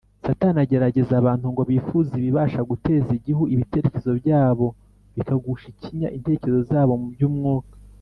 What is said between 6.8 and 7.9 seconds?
mu by’umwuka